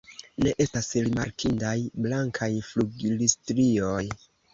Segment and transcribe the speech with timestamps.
[0.43, 1.73] Ne estas rimarkindaj
[2.05, 4.01] blankaj flugilstrioj.